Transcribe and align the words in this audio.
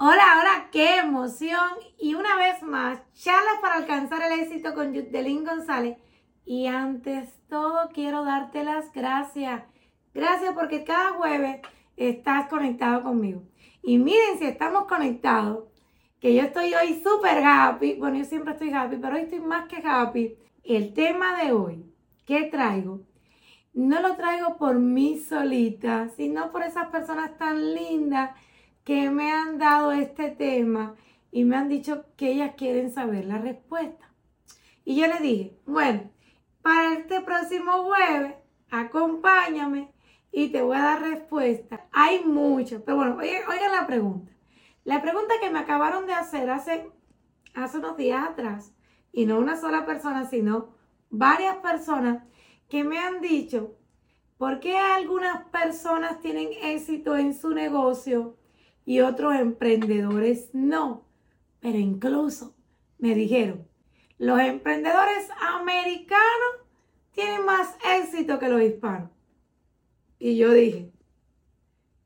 Hola, 0.00 0.38
hola, 0.40 0.68
qué 0.70 0.98
emoción. 0.98 1.58
Y 1.98 2.14
una 2.14 2.36
vez 2.36 2.62
más, 2.62 3.00
charlas 3.14 3.56
para 3.60 3.74
alcanzar 3.74 4.22
el 4.22 4.38
éxito 4.38 4.72
con 4.72 4.92
Yudelín 4.92 5.44
González. 5.44 5.98
Y 6.44 6.68
antes 6.68 7.34
todo, 7.48 7.88
quiero 7.92 8.24
darte 8.24 8.62
las 8.62 8.92
gracias. 8.92 9.64
Gracias 10.14 10.54
porque 10.54 10.84
cada 10.84 11.14
jueves 11.14 11.62
estás 11.96 12.48
conectado 12.48 13.02
conmigo. 13.02 13.42
Y 13.82 13.98
miren 13.98 14.38
si 14.38 14.44
estamos 14.44 14.84
conectados, 14.84 15.64
que 16.20 16.32
yo 16.32 16.42
estoy 16.42 16.72
hoy 16.74 17.02
súper 17.02 17.44
happy. 17.44 17.94
Bueno, 17.94 18.18
yo 18.18 18.24
siempre 18.24 18.52
estoy 18.52 18.72
happy, 18.72 18.98
pero 18.98 19.16
hoy 19.16 19.22
estoy 19.22 19.40
más 19.40 19.66
que 19.66 19.82
happy. 19.84 20.36
El 20.62 20.94
tema 20.94 21.42
de 21.42 21.50
hoy 21.50 21.92
que 22.24 22.44
traigo, 22.44 23.00
no 23.74 24.00
lo 24.00 24.14
traigo 24.14 24.58
por 24.58 24.78
mí 24.78 25.18
solita, 25.18 26.08
sino 26.16 26.52
por 26.52 26.62
esas 26.62 26.86
personas 26.90 27.36
tan 27.36 27.74
lindas 27.74 28.30
que 28.88 29.10
me 29.10 29.30
han 29.30 29.58
dado 29.58 29.92
este 29.92 30.30
tema 30.30 30.94
y 31.30 31.44
me 31.44 31.56
han 31.56 31.68
dicho 31.68 32.06
que 32.16 32.32
ellas 32.32 32.54
quieren 32.56 32.90
saber 32.90 33.26
la 33.26 33.36
respuesta. 33.36 34.10
Y 34.82 34.96
yo 34.96 35.06
le 35.08 35.18
dije, 35.20 35.58
bueno, 35.66 36.10
para 36.62 36.94
este 36.94 37.20
próximo 37.20 37.84
jueves, 37.84 38.36
acompáñame 38.70 39.92
y 40.32 40.48
te 40.48 40.62
voy 40.62 40.78
a 40.78 40.84
dar 40.84 41.02
respuesta. 41.02 41.86
Hay 41.92 42.24
muchas, 42.24 42.80
pero 42.80 42.96
bueno, 42.96 43.18
oigan, 43.18 43.72
la 43.72 43.86
pregunta. 43.86 44.32
La 44.84 45.02
pregunta 45.02 45.34
que 45.38 45.50
me 45.50 45.58
acabaron 45.58 46.06
de 46.06 46.14
hacer 46.14 46.48
hace, 46.48 46.90
hace 47.52 47.76
unos 47.76 47.98
días 47.98 48.26
atrás, 48.26 48.72
y 49.12 49.26
no 49.26 49.38
una 49.38 49.60
sola 49.60 49.84
persona, 49.84 50.24
sino 50.24 50.70
varias 51.10 51.56
personas 51.56 52.24
que 52.70 52.84
me 52.84 52.98
han 52.98 53.20
dicho, 53.20 53.76
¿por 54.38 54.60
qué 54.60 54.78
algunas 54.78 55.44
personas 55.48 56.22
tienen 56.22 56.48
éxito 56.62 57.18
en 57.18 57.34
su 57.34 57.50
negocio 57.50 58.37
y 58.88 59.02
otros 59.02 59.34
emprendedores 59.34 60.48
no. 60.54 61.04
Pero 61.60 61.76
incluso 61.76 62.56
me 62.96 63.14
dijeron, 63.14 63.68
los 64.16 64.40
emprendedores 64.40 65.28
americanos 65.38 66.64
tienen 67.12 67.44
más 67.44 67.76
éxito 68.00 68.38
que 68.38 68.48
los 68.48 68.62
hispanos. 68.62 69.10
Y 70.18 70.38
yo 70.38 70.54
dije, 70.54 70.90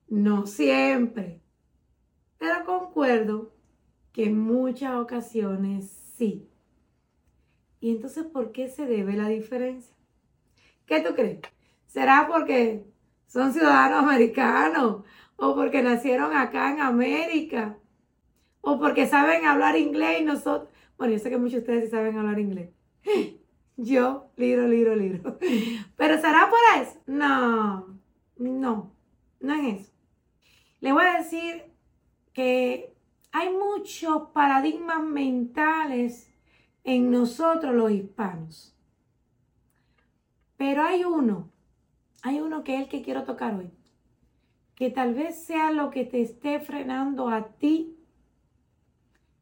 no 0.09 0.49
siempre, 0.49 1.41
pero 2.39 2.65
concuerdo 2.65 3.55
que 4.11 4.25
en 4.25 4.41
muchas 4.41 4.97
ocasiones 4.97 5.89
sí. 6.17 6.49
Y 7.79 7.93
entonces, 7.93 8.25
¿por 8.25 8.51
qué 8.51 8.67
se 8.67 8.87
debe 8.87 9.13
la 9.13 9.29
diferencia? 9.29 9.95
¿Qué 10.87 11.01
tú 11.01 11.15
crees? 11.15 11.43
¿Será 11.87 12.27
porque 12.27 12.85
son 13.29 13.53
ciudadanos 13.53 14.03
americanos 14.03 15.05
o 15.45 15.57
porque 15.57 15.83
nacieron 15.83 16.37
acá 16.37 16.71
en 16.71 16.81
América, 16.81 17.77
o 18.61 18.79
porque 18.79 19.09
saben 19.09 19.45
hablar 19.45 19.77
inglés 19.77 20.21
y 20.21 20.25
nosotros, 20.25 20.71
bueno, 20.97 21.15
yo 21.15 21.19
sé 21.19 21.31
que 21.31 21.37
muchos 21.37 21.55
de 21.55 21.59
ustedes 21.59 21.85
sí 21.87 21.91
saben 21.91 22.17
hablar 22.17 22.39
inglés. 22.39 22.71
Yo, 23.77 24.31
libro, 24.37 24.69
libro, 24.69 24.95
libro. 24.95 25.39
Pero 25.97 26.21
¿será 26.21 26.49
por 26.49 26.61
eso? 26.81 27.01
No, 27.07 27.99
no, 28.37 28.93
no 29.41 29.55
es 29.55 29.81
eso. 29.81 29.93
Le 30.81 30.93
voy 30.93 31.07
a 31.07 31.19
decir 31.19 31.65
que 32.33 32.95
hay 33.33 33.51
muchos 33.51 34.29
paradigmas 34.33 35.03
mentales 35.03 36.33
en 36.85 37.11
nosotros 37.11 37.75
los 37.75 37.91
hispanos. 37.91 38.77
Pero 40.57 40.85
hay 40.85 41.05
uno, 41.05 41.51
hay 42.23 42.41
uno 42.41 42.63
que 42.63 42.77
es 42.77 42.83
el 42.83 42.89
que 42.89 43.03
quiero 43.03 43.25
tocar 43.25 43.55
hoy 43.57 43.73
que 44.75 44.91
tal 44.91 45.15
vez 45.15 45.45
sea 45.45 45.71
lo 45.71 45.91
que 45.91 46.05
te 46.05 46.23
esté 46.23 46.61
frenando 46.61 47.29
a 47.29 47.49
ti. 47.49 47.97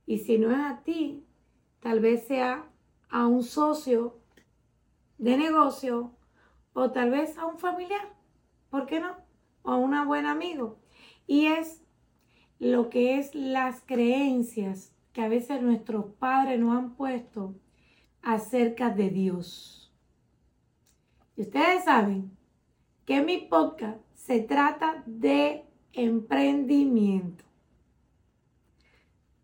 Y 0.07 0.19
si 0.19 0.39
no 0.39 0.51
es 0.51 0.59
a 0.59 0.83
ti, 0.83 1.25
tal 1.81 2.01
vez 2.01 2.27
sea 2.27 2.69
a 3.09 3.27
un 3.27 3.43
socio 3.43 4.19
de 5.19 5.37
negocio 5.37 6.13
o 6.73 6.91
tal 6.91 7.11
vez 7.11 7.37
a 7.39 7.47
un 7.47 7.59
familiar. 7.59 8.15
¿Por 8.71 8.87
qué 8.87 9.01
no? 9.01 9.17
O 9.63 9.71
a 9.71 9.77
un 9.77 10.07
buen 10.07 10.27
amigo. 10.27 10.79
Y 11.27 11.47
es 11.47 11.83
lo 12.59 12.91
que 12.91 13.19
es 13.19 13.35
las 13.35 13.83
creencias 13.87 14.95
que 15.13 15.23
a 15.23 15.29
veces 15.29 15.63
nuestros 15.63 16.07
padres 16.19 16.61
nos 16.61 16.77
han 16.77 16.95
puesto 16.95 17.55
acerca 18.23 18.91
de 18.91 19.11
Dios. 19.11 19.93
Y 21.37 21.43
ustedes 21.43 21.85
saben 21.85 22.37
que 23.07 23.23
mi 23.23 23.39
podcast 23.39 24.10
se 24.25 24.41
trata 24.41 25.03
de 25.07 25.65
emprendimiento. 25.93 27.43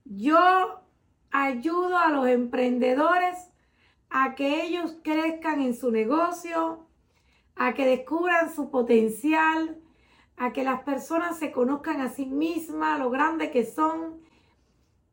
Yo 0.05 0.83
ayudo 1.31 1.99
a 1.99 2.11
los 2.11 2.29
emprendedores 2.29 3.37
a 4.11 4.35
que 4.35 4.65
ellos 4.65 4.97
crezcan 5.03 5.61
en 5.61 5.75
su 5.75 5.91
negocio, 5.91 6.87
a 7.57 7.73
que 7.73 7.87
descubran 7.87 8.55
su 8.55 8.71
potencial, 8.71 9.81
a 10.37 10.53
que 10.53 10.63
las 10.63 10.83
personas 10.83 11.39
se 11.39 11.53
conozcan 11.53 12.03
a 12.03 12.11
sí 12.11 12.27
mismas, 12.27 12.99
lo 12.99 13.11
grande 13.11 13.51
que 13.51 13.65
son. 13.65 14.21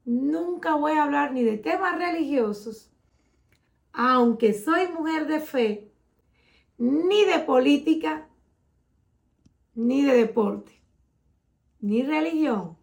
Nunca 0.03 0.75
voy 0.75 0.91
a 0.93 1.03
hablar 1.03 1.31
ni 1.31 1.43
de 1.43 1.57
temas 1.57 1.97
religiosos, 1.97 2.91
aunque 3.93 4.53
soy 4.53 4.89
mujer 4.89 5.25
de 5.25 5.39
fe, 5.39 5.91
ni 6.77 7.23
de 7.23 7.39
política, 7.39 8.27
ni 9.75 10.03
de 10.03 10.13
deporte, 10.15 10.71
ni 11.79 12.03
religión, 12.03 12.77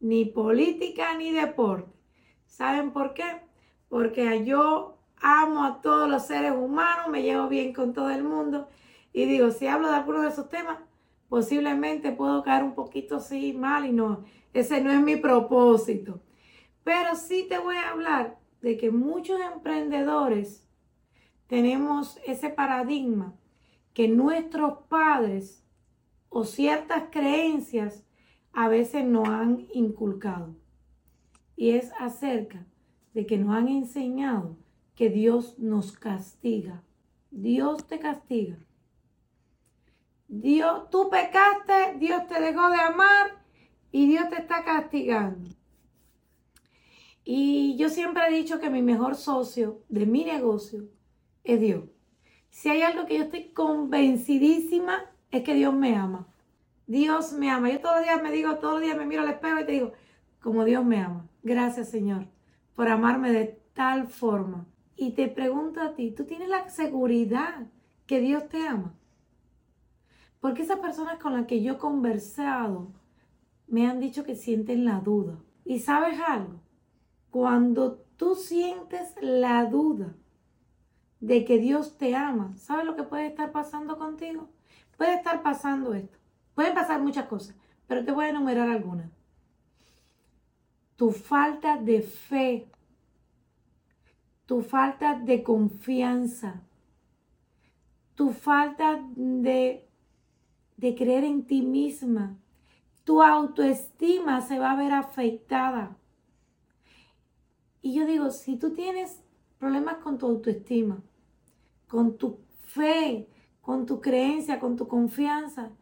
ni 0.00 0.24
política, 0.24 1.16
ni 1.16 1.32
deporte. 1.32 1.92
¿Saben 2.46 2.92
por 2.92 3.14
qué? 3.14 3.42
Porque 3.88 4.44
yo 4.44 4.98
amo 5.20 5.64
a 5.64 5.80
todos 5.80 6.08
los 6.08 6.26
seres 6.26 6.52
humanos, 6.52 7.08
me 7.08 7.22
llevo 7.22 7.48
bien 7.48 7.72
con 7.72 7.92
todo 7.92 8.10
el 8.10 8.24
mundo 8.24 8.68
y 9.12 9.24
digo, 9.24 9.50
si 9.50 9.66
hablo 9.66 9.88
de 9.88 9.96
alguno 9.96 10.22
de 10.22 10.28
esos 10.28 10.48
temas, 10.48 10.78
posiblemente 11.28 12.12
puedo 12.12 12.42
caer 12.42 12.62
un 12.62 12.74
poquito 12.74 13.16
así 13.16 13.52
mal 13.52 13.86
y 13.86 13.92
no, 13.92 14.24
ese 14.52 14.80
no 14.80 14.92
es 14.92 15.00
mi 15.00 15.16
propósito. 15.16 16.20
Pero 16.84 17.16
sí 17.16 17.46
te 17.48 17.58
voy 17.58 17.76
a 17.76 17.90
hablar 17.90 18.38
de 18.60 18.76
que 18.76 18.90
muchos 18.90 19.40
emprendedores 19.40 20.68
tenemos 21.46 22.18
ese 22.26 22.50
paradigma 22.50 23.34
que 23.92 24.08
nuestros 24.08 24.78
padres 24.88 25.65
o 26.28 26.44
ciertas 26.44 27.04
creencias 27.10 28.04
a 28.52 28.68
veces 28.68 29.04
nos 29.04 29.28
han 29.28 29.66
inculcado. 29.72 30.54
Y 31.56 31.70
es 31.70 31.92
acerca 31.98 32.66
de 33.14 33.26
que 33.26 33.38
nos 33.38 33.54
han 33.54 33.68
enseñado 33.68 34.56
que 34.94 35.10
Dios 35.10 35.58
nos 35.58 35.92
castiga. 35.92 36.82
Dios 37.30 37.86
te 37.86 37.98
castiga. 37.98 38.58
Dios, 40.28 40.90
tú 40.90 41.08
pecaste, 41.10 41.98
Dios 41.98 42.26
te 42.26 42.40
dejó 42.40 42.68
de 42.70 42.80
amar 42.80 43.44
y 43.92 44.06
Dios 44.06 44.28
te 44.28 44.36
está 44.36 44.64
castigando. 44.64 45.48
Y 47.24 47.76
yo 47.76 47.88
siempre 47.88 48.22
he 48.28 48.32
dicho 48.32 48.60
que 48.60 48.70
mi 48.70 48.82
mejor 48.82 49.16
socio 49.16 49.82
de 49.88 50.06
mi 50.06 50.24
negocio 50.24 50.84
es 51.44 51.60
Dios. 51.60 51.84
Si 52.50 52.68
hay 52.68 52.82
algo 52.82 53.06
que 53.06 53.18
yo 53.18 53.24
estoy 53.24 53.50
convencidísima 53.50 55.10
es 55.30 55.42
que 55.42 55.54
Dios 55.54 55.74
me 55.74 55.96
ama. 55.96 56.26
Dios 56.86 57.32
me 57.32 57.50
ama. 57.50 57.70
Yo 57.70 57.80
todos 57.80 57.96
los 57.96 58.04
días 58.04 58.22
me 58.22 58.30
digo, 58.30 58.56
todos 58.56 58.74
los 58.74 58.82
días 58.82 58.96
me 58.96 59.06
miro 59.06 59.22
al 59.22 59.30
espejo 59.30 59.60
y 59.60 59.66
te 59.66 59.72
digo, 59.72 59.92
como 60.40 60.64
Dios 60.64 60.84
me 60.84 61.00
ama. 61.00 61.26
Gracias 61.42 61.90
Señor 61.90 62.26
por 62.76 62.88
amarme 62.88 63.32
de 63.32 63.58
tal 63.72 64.06
forma. 64.06 64.66
Y 64.94 65.12
te 65.12 65.26
pregunto 65.26 65.80
a 65.80 65.94
ti, 65.94 66.12
¿tú 66.12 66.24
tienes 66.24 66.48
la 66.48 66.68
seguridad 66.68 67.66
que 68.06 68.20
Dios 68.20 68.48
te 68.48 68.66
ama? 68.68 68.94
Porque 70.40 70.62
esas 70.62 70.78
personas 70.78 71.18
con 71.18 71.32
las 71.32 71.46
que 71.46 71.62
yo 71.62 71.74
he 71.74 71.78
conversado 71.78 72.92
me 73.66 73.88
han 73.88 73.98
dicho 73.98 74.22
que 74.24 74.36
sienten 74.36 74.84
la 74.84 75.00
duda. 75.00 75.38
¿Y 75.64 75.80
sabes 75.80 76.20
algo? 76.20 76.60
Cuando 77.30 77.96
tú 78.16 78.36
sientes 78.36 79.14
la 79.20 79.64
duda 79.64 80.14
de 81.20 81.44
que 81.44 81.58
Dios 81.58 81.98
te 81.98 82.14
ama, 82.14 82.54
¿sabes 82.56 82.84
lo 82.86 82.94
que 82.94 83.02
puede 83.02 83.26
estar 83.26 83.50
pasando 83.52 83.98
contigo? 83.98 84.48
Puede 84.96 85.14
estar 85.14 85.42
pasando 85.42 85.94
esto. 85.94 86.18
Pueden 86.54 86.74
pasar 86.74 87.02
muchas 87.02 87.26
cosas, 87.26 87.54
pero 87.86 88.04
te 88.04 88.12
voy 88.12 88.26
a 88.26 88.30
enumerar 88.30 88.68
algunas. 88.68 89.10
Tu 90.96 91.10
falta 91.10 91.76
de 91.76 92.00
fe, 92.00 92.70
tu 94.46 94.62
falta 94.62 95.14
de 95.14 95.42
confianza, 95.42 96.62
tu 98.14 98.32
falta 98.32 99.02
de, 99.14 99.86
de 100.78 100.94
creer 100.94 101.24
en 101.24 101.46
ti 101.46 101.60
misma, 101.60 102.38
tu 103.04 103.22
autoestima 103.22 104.40
se 104.40 104.58
va 104.58 104.72
a 104.72 104.76
ver 104.76 104.92
afectada. 104.92 105.98
Y 107.82 107.92
yo 107.92 108.06
digo, 108.06 108.30
si 108.30 108.56
tú 108.56 108.72
tienes 108.72 109.22
problemas 109.58 109.98
con 109.98 110.16
tu 110.16 110.26
autoestima, 110.26 111.02
con 111.86 112.16
tu 112.16 112.38
fe, 112.66 113.28
con 113.66 113.84
tu 113.84 114.00
creencia, 114.00 114.60
con 114.60 114.76
tu 114.76 114.86
confianza, 114.86 115.72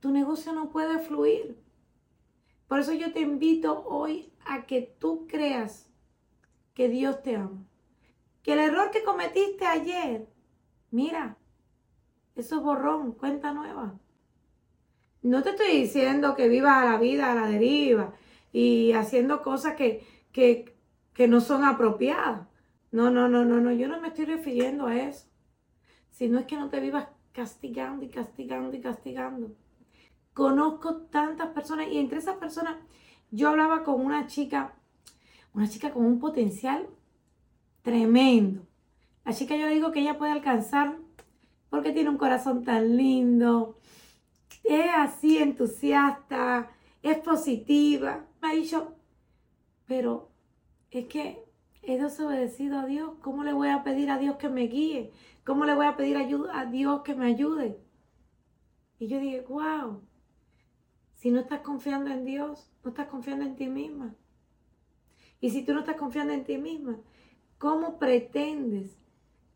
tu 0.00 0.10
negocio 0.10 0.52
no 0.52 0.68
puede 0.68 0.98
fluir. 0.98 1.56
Por 2.66 2.80
eso 2.80 2.92
yo 2.92 3.12
te 3.12 3.20
invito 3.20 3.84
hoy 3.86 4.32
a 4.44 4.66
que 4.66 4.82
tú 4.98 5.28
creas 5.28 5.88
que 6.74 6.88
Dios 6.88 7.22
te 7.22 7.36
ama. 7.36 7.62
Que 8.42 8.54
el 8.54 8.58
error 8.58 8.90
que 8.90 9.04
cometiste 9.04 9.64
ayer, 9.64 10.26
mira, 10.90 11.36
eso 12.34 12.56
es 12.56 12.62
borrón, 12.64 13.12
cuenta 13.12 13.52
nueva. 13.52 13.94
No 15.22 15.44
te 15.44 15.50
estoy 15.50 15.68
diciendo 15.68 16.34
que 16.34 16.48
vivas 16.48 16.84
la 16.84 16.98
vida 16.98 17.30
a 17.30 17.36
la 17.36 17.46
deriva 17.46 18.12
y 18.52 18.90
haciendo 18.94 19.40
cosas 19.40 19.76
que, 19.76 20.04
que, 20.32 20.76
que 21.14 21.28
no 21.28 21.40
son 21.40 21.62
apropiadas. 21.62 22.48
No, 22.90 23.08
no, 23.12 23.28
no, 23.28 23.44
no, 23.44 23.60
no, 23.60 23.70
yo 23.70 23.86
no 23.86 24.00
me 24.00 24.08
estoy 24.08 24.24
refiriendo 24.24 24.88
a 24.88 24.96
eso. 24.98 25.28
Sino 26.10 26.40
es 26.40 26.46
que 26.46 26.56
no 26.56 26.70
te 26.70 26.80
vivas 26.80 27.06
castigando 27.32 28.04
y 28.04 28.08
castigando 28.08 28.76
y 28.76 28.80
castigando. 28.80 29.54
Conozco 30.34 30.96
tantas 30.96 31.48
personas 31.48 31.88
y 31.90 31.98
entre 31.98 32.18
esas 32.18 32.36
personas 32.36 32.76
yo 33.30 33.48
hablaba 33.48 33.84
con 33.84 34.04
una 34.04 34.26
chica, 34.26 34.74
una 35.52 35.68
chica 35.68 35.92
con 35.92 36.04
un 36.04 36.18
potencial 36.18 36.88
tremendo. 37.82 38.66
La 39.24 39.32
chica 39.32 39.56
yo 39.56 39.66
le 39.66 39.74
digo 39.74 39.92
que 39.92 40.00
ella 40.00 40.18
puede 40.18 40.32
alcanzar 40.32 40.96
porque 41.68 41.92
tiene 41.92 42.10
un 42.10 42.18
corazón 42.18 42.64
tan 42.64 42.96
lindo, 42.96 43.78
es 44.64 44.90
así 44.94 45.38
entusiasta, 45.38 46.70
es 47.02 47.18
positiva. 47.18 48.26
Me 48.40 48.48
ha 48.50 48.54
dicho, 48.54 48.94
pero 49.86 50.30
es 50.90 51.06
que 51.06 51.44
he 51.82 51.98
desobedecido 51.98 52.78
a 52.78 52.86
Dios. 52.86 53.12
¿Cómo 53.22 53.44
le 53.44 53.52
voy 53.52 53.68
a 53.68 53.82
pedir 53.82 54.10
a 54.10 54.18
Dios 54.18 54.36
que 54.36 54.48
me 54.48 54.62
guíe? 54.62 55.12
¿Cómo 55.44 55.64
le 55.64 55.74
voy 55.74 55.86
a 55.86 55.96
pedir 55.96 56.16
a 56.16 56.66
Dios 56.66 57.02
que 57.02 57.14
me 57.14 57.26
ayude? 57.26 57.78
Y 58.98 59.08
yo 59.08 59.18
dije, 59.18 59.44
wow, 59.48 60.02
si 61.14 61.30
no 61.30 61.40
estás 61.40 61.60
confiando 61.60 62.10
en 62.10 62.24
Dios, 62.24 62.70
no 62.84 62.90
estás 62.90 63.08
confiando 63.08 63.44
en 63.44 63.56
ti 63.56 63.68
misma. 63.68 64.14
Y 65.40 65.50
si 65.50 65.64
tú 65.64 65.72
no 65.72 65.80
estás 65.80 65.96
confiando 65.96 66.34
en 66.34 66.44
ti 66.44 66.58
misma, 66.58 66.98
¿cómo 67.58 67.98
pretendes 67.98 68.96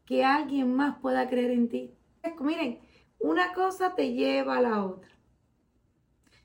que 0.07 0.25
alguien 0.25 0.75
más 0.75 0.99
pueda 0.99 1.29
creer 1.29 1.51
en 1.51 1.69
ti? 1.69 1.95
Miren, 2.41 2.81
una 3.19 3.53
cosa 3.53 3.95
te 3.95 4.13
lleva 4.13 4.57
a 4.57 4.63
la 4.63 4.85
otra. 4.85 5.11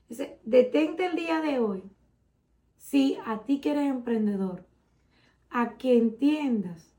Dice, 0.08 0.40
detente 0.44 1.06
el 1.06 1.16
día 1.16 1.40
de 1.40 1.58
hoy. 1.58 1.82
Si 2.76 3.18
a 3.24 3.42
ti 3.44 3.60
que 3.60 3.72
eres 3.72 3.88
emprendedor, 3.90 4.66
a 5.50 5.76
que 5.76 5.96
entiendas 5.96 6.94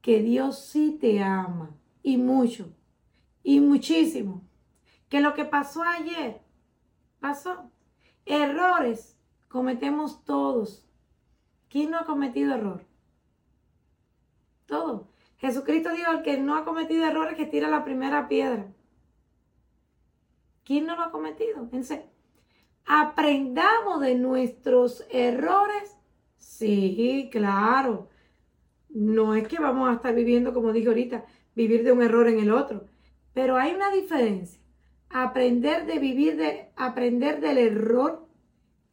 que 0.00 0.22
Dios 0.22 0.58
sí 0.64 0.98
te 1.00 1.22
ama 1.22 1.70
y 2.02 2.16
mucho 2.16 2.68
y 3.42 3.60
muchísimo. 3.60 4.42
Que 5.08 5.20
lo 5.20 5.34
que 5.34 5.44
pasó 5.44 5.82
ayer 5.82 6.40
pasó. 7.20 7.70
Errores 8.26 9.18
cometemos 9.48 10.24
todos. 10.24 10.86
¿Quién 11.68 11.90
no 11.90 11.98
ha 11.98 12.04
cometido 12.04 12.54
error? 12.54 12.84
Todos. 14.66 15.06
Jesucristo 15.38 15.90
dijo, 15.90 16.12
el 16.12 16.22
que 16.22 16.38
no 16.38 16.56
ha 16.56 16.64
cometido 16.64 17.04
errores, 17.04 17.36
que 17.36 17.46
tira 17.46 17.68
la 17.68 17.84
primera 17.84 18.28
piedra. 18.28 18.72
¿Quién 20.64 20.86
no 20.86 20.96
lo 20.96 21.02
ha 21.02 21.10
cometido? 21.10 21.58
Entonces, 21.58 22.02
aprendamos 22.84 24.00
de 24.00 24.14
nuestros 24.14 25.04
errores. 25.10 25.96
Sí, 26.42 27.28
claro. 27.32 28.08
No 28.90 29.34
es 29.34 29.48
que 29.48 29.58
vamos 29.60 29.88
a 29.88 29.94
estar 29.94 30.14
viviendo, 30.14 30.52
como 30.52 30.72
dije 30.72 30.88
ahorita, 30.88 31.24
vivir 31.54 31.84
de 31.84 31.92
un 31.92 32.02
error 32.02 32.28
en 32.28 32.40
el 32.40 32.52
otro. 32.52 32.86
Pero 33.32 33.56
hay 33.56 33.74
una 33.74 33.90
diferencia. 33.90 34.60
Aprender 35.08 35.86
de 35.86 35.98
vivir 35.98 36.36
de 36.36 36.70
aprender 36.76 37.40
del 37.40 37.58
error 37.58 38.26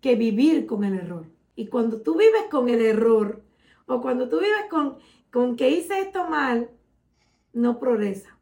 que 0.01 0.16
vivir 0.16 0.66
con 0.66 0.84
el 0.84 0.94
error. 0.96 1.28
Y 1.56 1.68
cuando 1.68 2.01
tú 2.01 2.18
vives 2.18 2.44
con 2.51 2.69
el 2.69 2.81
error 2.81 3.44
o 3.88 4.01
cuando 4.01 4.30
tú 4.30 4.40
vives 4.40 4.66
con 4.69 4.98
con 5.31 5.56
que 5.56 5.69
hice 5.69 6.01
esto 6.01 6.28
mal, 6.28 6.72
no 7.54 7.80
progresa. 7.80 8.38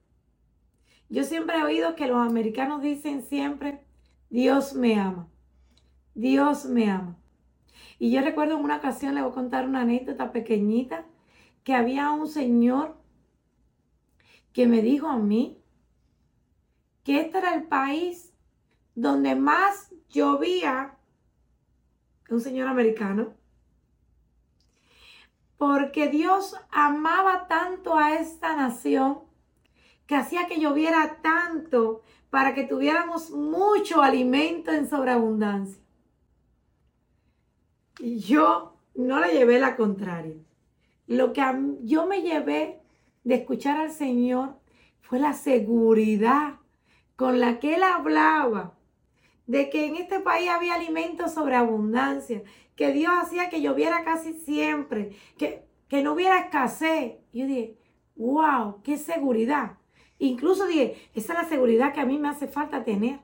Yo 1.09 1.23
siempre 1.23 1.57
he 1.57 1.63
oído 1.63 1.95
que 1.95 2.07
los 2.07 2.17
americanos 2.17 2.81
dicen 2.81 3.23
siempre, 3.23 3.81
Dios 4.29 4.73
me 4.73 4.99
ama. 4.99 5.27
Dios 6.13 6.65
me 6.65 6.89
ama. 6.89 7.17
Y 7.99 8.11
yo 8.11 8.21
recuerdo 8.21 8.57
en 8.57 8.63
una 8.63 8.77
ocasión, 8.77 9.15
le 9.15 9.21
voy 9.21 9.31
a 9.31 9.35
contar 9.35 9.65
una 9.65 9.81
anécdota 9.81 10.31
pequeñita, 10.31 11.05
que 11.63 11.73
había 11.73 12.11
un 12.11 12.27
señor 12.27 12.95
que 14.53 14.67
me 14.67 14.81
dijo 14.81 15.07
a 15.07 15.17
mí 15.17 15.61
que 17.03 17.21
este 17.21 17.37
era 17.37 17.53
el 17.55 17.63
país 17.63 18.33
donde 18.95 19.35
más 19.35 19.93
llovía, 20.09 20.97
un 22.29 22.41
señor 22.41 22.67
americano, 22.67 23.33
porque 25.57 26.07
Dios 26.07 26.55
amaba 26.71 27.47
tanto 27.47 27.97
a 27.97 28.15
esta 28.15 28.55
nación 28.55 29.19
que 30.05 30.15
hacía 30.15 30.47
que 30.47 30.59
lloviera 30.59 31.19
tanto 31.21 32.01
para 32.29 32.53
que 32.53 32.63
tuviéramos 32.63 33.31
mucho 33.31 34.01
alimento 34.01 34.71
en 34.71 34.89
sobreabundancia. 34.89 35.86
Y 37.99 38.19
yo 38.19 38.77
no 38.95 39.19
le 39.19 39.33
llevé 39.33 39.59
la 39.59 39.75
contraria. 39.75 40.35
Lo 41.07 41.33
que 41.33 41.41
yo 41.83 42.05
me 42.05 42.21
llevé 42.21 42.81
de 43.23 43.35
escuchar 43.35 43.77
al 43.77 43.91
Señor 43.91 44.59
fue 45.01 45.19
la 45.19 45.33
seguridad 45.33 46.55
con 47.15 47.39
la 47.39 47.59
que 47.59 47.75
Él 47.75 47.83
hablaba 47.83 48.77
de 49.47 49.69
que 49.69 49.85
en 49.85 49.95
este 49.95 50.19
país 50.19 50.49
había 50.49 50.75
alimento 50.75 51.29
sobreabundancia, 51.29 52.43
que 52.75 52.91
Dios 52.91 53.11
hacía 53.21 53.49
que 53.49 53.61
lloviera 53.61 54.03
casi 54.03 54.33
siempre, 54.33 55.15
que, 55.37 55.63
que 55.87 56.03
no 56.03 56.13
hubiera 56.13 56.39
escasez. 56.39 57.15
Yo 57.33 57.47
dije, 57.47 57.77
wow, 58.17 58.81
qué 58.83 58.97
seguridad. 58.97 59.77
Incluso 60.19 60.67
dije, 60.67 61.09
esa 61.13 61.33
es 61.33 61.43
la 61.43 61.49
seguridad 61.49 61.93
que 61.93 62.01
a 62.01 62.05
mí 62.05 62.19
me 62.19 62.27
hace 62.27 62.47
falta 62.47 62.83
tener. 62.83 63.19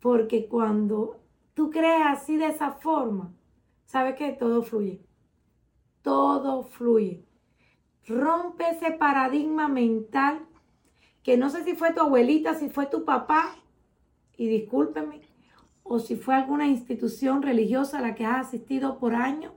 Porque 0.00 0.46
cuando 0.46 1.23
tú 1.54 1.70
crees 1.70 2.02
así 2.06 2.36
de 2.36 2.48
esa 2.48 2.72
forma, 2.72 3.32
¿sabes 3.86 4.16
qué? 4.16 4.32
Todo 4.32 4.62
fluye. 4.62 5.00
Todo 6.02 6.64
fluye. 6.64 7.24
Rompe 8.06 8.68
ese 8.70 8.90
paradigma 8.90 9.68
mental 9.68 10.46
que 11.22 11.38
no 11.38 11.48
sé 11.48 11.64
si 11.64 11.74
fue 11.74 11.94
tu 11.94 12.00
abuelita, 12.02 12.54
si 12.54 12.68
fue 12.68 12.86
tu 12.86 13.04
papá, 13.04 13.56
y 14.36 14.48
discúlpeme, 14.48 15.22
o 15.82 15.98
si 15.98 16.16
fue 16.16 16.34
alguna 16.34 16.66
institución 16.66 17.42
religiosa 17.42 17.98
a 17.98 18.02
la 18.02 18.14
que 18.14 18.26
has 18.26 18.48
asistido 18.48 18.98
por 18.98 19.14
años 19.14 19.52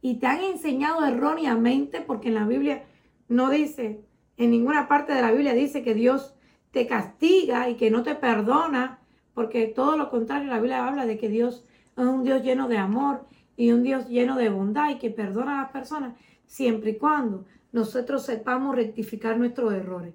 y 0.00 0.16
te 0.16 0.26
han 0.26 0.40
enseñado 0.40 1.04
erróneamente, 1.04 2.00
porque 2.00 2.28
en 2.28 2.34
la 2.34 2.46
Biblia 2.46 2.84
no 3.28 3.50
dice, 3.50 4.04
en 4.36 4.50
ninguna 4.50 4.88
parte 4.88 5.14
de 5.14 5.22
la 5.22 5.30
Biblia 5.30 5.54
dice 5.54 5.82
que 5.82 5.94
Dios 5.94 6.34
te 6.72 6.86
castiga 6.86 7.68
y 7.68 7.76
que 7.76 7.90
no 7.90 8.02
te 8.02 8.16
perdona, 8.16 8.98
porque 9.34 9.66
todo 9.66 9.96
lo 9.96 10.10
contrario, 10.10 10.48
la 10.48 10.58
Biblia 10.58 10.86
habla 10.86 11.06
de 11.06 11.18
que 11.18 11.28
Dios 11.28 11.64
es 11.96 12.04
un 12.04 12.24
Dios 12.24 12.42
lleno 12.42 12.68
de 12.68 12.78
amor 12.78 13.26
y 13.56 13.72
un 13.72 13.82
Dios 13.82 14.08
lleno 14.08 14.36
de 14.36 14.48
bondad 14.48 14.90
y 14.90 14.98
que 14.98 15.10
perdona 15.10 15.60
a 15.60 15.62
las 15.62 15.72
personas 15.72 16.14
siempre 16.46 16.90
y 16.90 16.98
cuando 16.98 17.46
nosotros 17.72 18.24
sepamos 18.24 18.76
rectificar 18.76 19.38
nuestros 19.38 19.72
errores. 19.72 20.14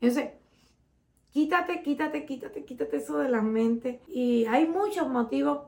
Entonces, 0.00 0.30
Quítate, 1.34 1.82
quítate, 1.82 2.26
quítate, 2.26 2.64
quítate 2.64 2.98
eso 2.98 3.18
de 3.18 3.28
la 3.28 3.42
mente. 3.42 4.00
Y 4.06 4.44
hay 4.44 4.68
muchos 4.68 5.08
motivos 5.08 5.66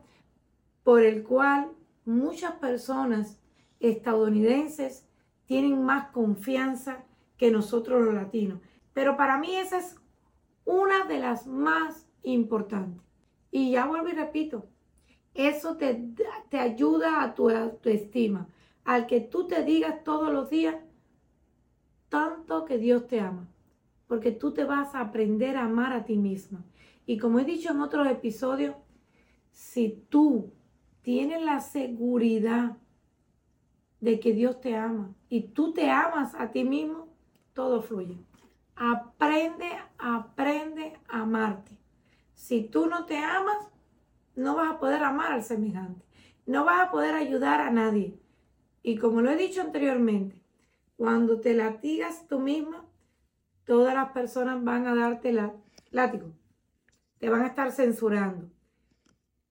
por 0.85 1.03
el 1.03 1.25
cual 1.25 1.73
muchas 2.05 2.53
personas 2.53 3.41
estadounidenses 3.81 5.09
tienen 5.47 5.83
más 5.83 6.13
confianza 6.13 7.05
que 7.37 7.51
nosotros 7.51 8.01
los 8.01 8.15
latinos. 8.15 8.61
Pero 8.93 9.17
para 9.17 9.39
mí 9.39 9.57
esa 9.57 9.79
es 9.79 9.97
una 10.65 11.05
de 11.07 11.19
las 11.19 11.49
más 11.49 12.06
importantes. 12.33 13.03
Y 13.51 13.73
ya 13.73 13.87
vuelvo 13.87 14.09
y 14.09 14.13
repito, 14.13 14.67
eso 15.35 15.77
te, 15.77 16.15
te 16.51 16.59
ayuda 16.59 17.23
a 17.23 17.35
tu 17.35 17.51
autoestima, 17.51 18.49
al 18.85 19.07
que 19.07 19.21
tú 19.21 19.47
te 19.47 19.65
digas 19.65 20.05
todos 20.05 20.33
los 20.33 20.51
días 20.51 20.77
tanto 22.09 22.65
que 22.65 22.79
Dios 22.79 23.07
te 23.09 23.21
ama 23.21 23.49
porque 24.07 24.33
tú 24.33 24.53
te 24.53 24.65
vas 24.65 24.95
a 24.95 25.01
aprender 25.01 25.57
a 25.57 25.65
amar 25.65 25.93
a 25.93 26.05
ti 26.05 26.17
misma. 26.17 26.65
Y 27.07 27.19
como 27.19 27.39
he 27.39 27.45
dicho 27.45 27.71
en 27.71 27.81
otros 27.81 28.07
episodios, 28.09 28.77
si 29.51 30.05
tú 30.09 30.53
tienes 31.03 31.43
la 31.43 31.61
seguridad 31.61 32.77
de 34.01 34.21
que 34.21 34.33
Dios 34.33 34.61
te 34.61 34.77
ama 34.77 35.15
y 35.29 35.49
tú 35.49 35.73
te 35.73 35.91
amas 35.91 36.35
a 36.35 36.51
ti 36.51 36.65
mismo, 36.65 37.09
todo 37.53 37.83
fluye. 37.83 38.19
Aprende, 38.77 39.71
aprende 39.99 40.99
a 41.09 41.23
amarte. 41.23 41.77
Si 42.37 42.63
tú 42.63 42.87
no 42.87 43.07
te 43.07 43.17
amas, 43.19 43.57
no 44.37 44.55
vas 44.55 44.75
a 44.75 44.79
poder 44.79 45.03
amar 45.03 45.33
al 45.33 45.43
semejante. 45.43 46.05
No 46.45 46.65
vas 46.65 46.87
a 46.87 46.91
poder 46.93 47.15
ayudar 47.15 47.61
a 47.61 47.71
nadie. 47.71 48.21
Y 48.83 48.99
como 48.99 49.21
lo 49.21 49.31
he 49.31 49.37
dicho 49.37 49.63
anteriormente, 49.63 50.41
cuando 50.97 51.41
te 51.41 51.55
latigas 51.55 52.29
tú 52.29 52.39
misma, 52.39 52.85
todas 53.65 53.95
las 53.95 54.13
personas 54.13 54.63
van 54.63 54.87
a 54.87 54.95
darte 54.95 55.33
la, 55.33 55.55
látigo. 55.91 56.33
Te 57.19 57.29
van 57.31 57.43
a 57.43 57.49
estar 57.49 57.73
censurando. 57.73 58.49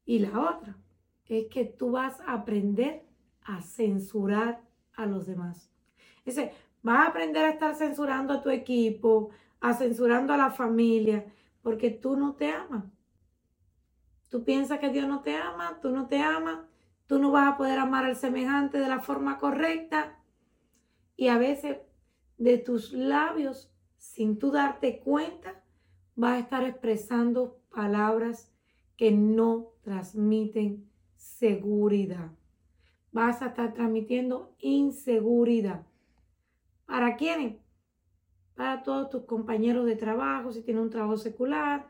Y 0.06 0.20
la 0.20 0.40
otra 0.40 0.78
es 1.26 1.48
que 1.48 1.66
tú 1.66 1.92
vas 1.92 2.22
a 2.22 2.34
aprender 2.34 3.04
a 3.42 3.62
censurar 3.62 4.62
a 4.94 5.06
los 5.06 5.26
demás. 5.26 5.70
Dice, 6.24 6.54
vas 6.84 7.00
a 7.00 7.10
aprender 7.10 7.46
a 7.46 7.50
estar 7.50 7.76
censurando 7.76 8.32
a 8.32 8.42
tu 8.42 8.52
equipo, 8.52 9.32
a 9.60 9.74
censurando 9.74 10.34
a 10.34 10.38
la 10.38 10.52
familia, 10.52 11.26
porque 11.66 11.90
tú 11.90 12.16
no 12.16 12.36
te 12.36 12.52
amas. 12.52 12.84
Tú 14.30 14.44
piensas 14.44 14.78
que 14.78 14.90
Dios 14.90 15.08
no 15.08 15.24
te 15.24 15.36
ama, 15.36 15.80
tú 15.82 15.90
no 15.90 16.08
te 16.08 16.20
amas, 16.20 16.60
tú 17.08 17.18
no 17.18 17.32
vas 17.32 17.52
a 17.52 17.58
poder 17.58 17.80
amar 17.80 18.06
al 18.06 18.16
semejante 18.16 18.78
de 18.78 18.88
la 18.88 19.00
forma 19.00 19.40
correcta. 19.40 20.20
Y 21.16 21.30
a 21.30 21.40
veces 21.40 21.78
de 22.38 22.60
tus 22.60 22.94
labios, 22.94 23.74
sin 23.98 24.38
tú 24.38 24.52
darte 24.52 25.00
cuenta, 25.00 25.64
vas 26.16 26.34
a 26.34 26.40
estar 26.40 26.64
expresando 26.66 27.60
palabras 27.74 28.54
que 28.96 29.10
no 29.10 29.72
transmiten 29.82 30.88
seguridad. 31.16 32.30
Vas 33.12 33.42
a 33.42 33.48
estar 33.48 33.74
transmitiendo 33.74 34.56
inseguridad. 34.60 35.88
¿Para 36.86 37.16
quiénes? 37.16 37.56
Para 38.56 38.84
todos 38.84 39.10
tus 39.10 39.26
compañeros 39.26 39.86
de 39.86 39.98
trabajo, 39.98 40.54
si 40.54 40.62
tienes 40.62 40.84
un 40.84 40.90
trabajo 40.90 41.18
secular, 41.18 41.88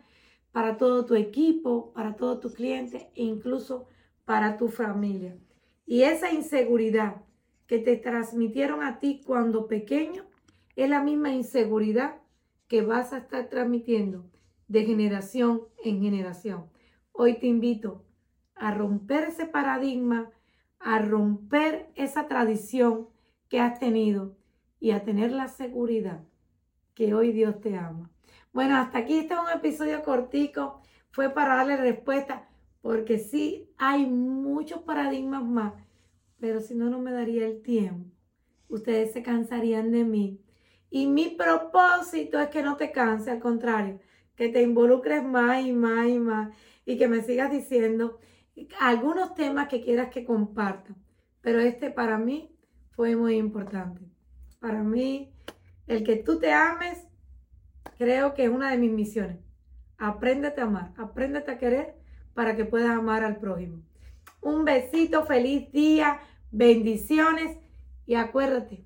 para 0.51 0.77
todo 0.77 1.05
tu 1.05 1.13
equipo, 1.13 1.93
para 1.93 2.15
todos 2.15 2.39
tus 2.39 2.55
clientes 2.55 3.03
e 3.13 3.23
incluso 3.23 3.87
para 4.25 4.57
tu 4.57 4.69
familia. 4.69 5.37
Y 5.85 6.01
esa 6.01 6.31
inseguridad 6.31 7.21
que 7.67 7.77
te 7.77 7.97
transmitieron 7.97 8.81
a 8.81 8.99
ti 8.99 9.21
cuando 9.23 9.67
pequeño 9.67 10.25
es 10.75 10.89
la 10.89 11.03
misma 11.03 11.31
inseguridad 11.33 12.21
que 12.67 12.81
vas 12.81 13.13
a 13.13 13.19
estar 13.19 13.47
transmitiendo 13.49 14.25
de 14.67 14.85
generación 14.85 15.61
en 15.83 16.01
generación. 16.01 16.65
Hoy 17.11 17.37
te 17.37 17.45
invito 17.45 18.03
a 18.55 18.73
romper 18.73 19.25
ese 19.25 19.45
paradigma, 19.45 20.31
a 20.79 20.99
romper 20.99 21.89
esa 21.93 22.27
tradición 22.27 23.07
que 23.49 23.59
has 23.59 23.79
tenido 23.79 24.35
y 24.79 24.91
a 24.91 25.03
tener 25.03 25.31
la 25.31 25.47
seguridad 25.47 26.23
que 26.95 27.13
hoy 27.13 27.31
Dios 27.31 27.59
te 27.61 27.77
ama. 27.77 28.09
Bueno, 28.53 28.77
hasta 28.77 28.99
aquí 28.99 29.17
este 29.17 29.33
es 29.33 29.39
un 29.39 29.49
episodio 29.49 30.01
cortico. 30.03 30.81
Fue 31.11 31.29
para 31.29 31.57
darle 31.57 31.77
respuesta, 31.77 32.49
porque 32.81 33.19
sí 33.19 33.69
hay 33.77 34.05
muchos 34.05 34.81
paradigmas 34.81 35.43
más, 35.43 35.73
pero 36.39 36.61
si 36.61 36.73
no, 36.73 36.89
no 36.89 36.99
me 36.99 37.11
daría 37.11 37.45
el 37.45 37.61
tiempo. 37.61 38.09
Ustedes 38.69 39.13
se 39.13 39.21
cansarían 39.21 39.91
de 39.91 40.03
mí. 40.05 40.41
Y 40.89 41.07
mi 41.07 41.29
propósito 41.29 42.39
es 42.39 42.49
que 42.49 42.63
no 42.63 42.77
te 42.77 42.91
canse, 42.91 43.29
al 43.29 43.39
contrario, 43.39 43.99
que 44.35 44.49
te 44.49 44.61
involucres 44.61 45.23
más 45.23 45.65
y 45.65 45.73
más 45.73 46.07
y 46.07 46.19
más 46.19 46.55
y 46.85 46.97
que 46.97 47.07
me 47.07 47.21
sigas 47.21 47.51
diciendo 47.51 48.19
algunos 48.79 49.33
temas 49.33 49.67
que 49.67 49.81
quieras 49.81 50.09
que 50.09 50.23
comparta. 50.23 50.95
Pero 51.41 51.59
este 51.59 51.91
para 51.91 52.17
mí 52.17 52.55
fue 52.91 53.15
muy 53.15 53.35
importante. 53.35 54.01
Para 54.59 54.83
mí, 54.83 55.33
el 55.87 56.03
que 56.03 56.15
tú 56.15 56.39
te 56.39 56.51
ames, 56.51 57.07
creo 57.97 58.33
que 58.33 58.45
es 58.45 58.49
una 58.49 58.71
de 58.71 58.77
mis 58.77 58.91
misiones. 58.91 59.37
Apréndete 59.97 60.61
a 60.61 60.65
amar, 60.65 60.93
apréndete 60.97 61.51
a 61.51 61.57
querer 61.57 61.95
para 62.33 62.55
que 62.55 62.65
puedas 62.65 62.89
amar 62.89 63.23
al 63.23 63.37
prójimo. 63.37 63.81
Un 64.41 64.65
besito, 64.65 65.25
feliz 65.25 65.71
día, 65.71 66.19
bendiciones 66.51 67.57
y 68.05 68.15
acuérdate, 68.15 68.85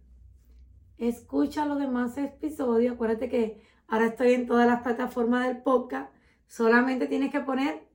escucha 0.97 1.65
los 1.65 1.79
demás 1.79 2.17
episodios. 2.17 2.93
Acuérdate 2.93 3.29
que 3.29 3.61
ahora 3.87 4.07
estoy 4.07 4.33
en 4.33 4.47
todas 4.47 4.67
las 4.67 4.81
plataformas 4.81 5.47
del 5.47 5.63
podcast. 5.63 6.13
Solamente 6.47 7.07
tienes 7.07 7.31
que 7.31 7.41
poner 7.41 7.87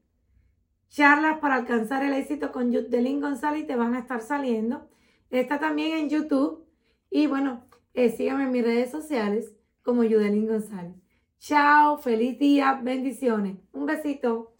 charlas 0.88 1.38
para 1.38 1.56
alcanzar 1.56 2.04
el 2.04 2.14
éxito 2.14 2.52
con 2.52 2.72
Yudelín 2.72 3.20
González 3.20 3.64
y 3.64 3.66
te 3.66 3.76
van 3.76 3.94
a 3.94 4.00
estar 4.00 4.20
saliendo. 4.20 4.88
Está 5.30 5.58
también 5.58 5.98
en 5.98 6.08
YouTube. 6.08 6.64
Y 7.10 7.26
bueno, 7.26 7.64
eh, 7.94 8.10
síganme 8.10 8.44
en 8.44 8.50
mis 8.52 8.64
redes 8.64 8.90
sociales 8.90 9.56
como 9.82 10.04
Yudelín 10.04 10.46
González. 10.46 10.94
Chao, 11.38 11.98
feliz 11.98 12.38
día, 12.38 12.80
bendiciones. 12.82 13.58
Un 13.72 13.86
besito. 13.86 14.54